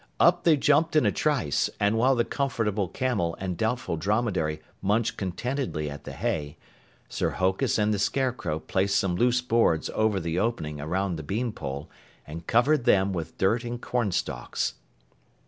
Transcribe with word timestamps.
Up 0.19 0.45
they 0.45 0.57
jumped 0.57 0.95
in 0.95 1.05
a 1.05 1.11
trice, 1.11 1.69
and 1.79 1.95
while 1.95 2.15
the 2.15 2.25
Comfortable 2.25 2.87
Camel 2.87 3.35
and 3.39 3.55
Doubtful 3.55 3.97
Dromedary 3.97 4.59
munched 4.81 5.15
contentedly 5.15 5.91
at 5.91 6.05
the 6.05 6.13
hay, 6.13 6.57
Sir 7.07 7.29
Hokus 7.29 7.77
and 7.77 7.93
the 7.93 7.99
Scarecrow 7.99 8.57
placed 8.59 8.95
some 8.97 9.15
loose 9.15 9.41
boards 9.41 9.91
over 9.93 10.19
the 10.19 10.39
opening 10.39 10.81
around 10.81 11.17
the 11.17 11.21
bean 11.21 11.51
pole 11.51 11.87
and 12.25 12.47
covered 12.47 12.85
them 12.85 13.13
with 13.13 13.37
dirt 13.37 13.63
and 13.63 13.79
cornstalks. 13.79 14.73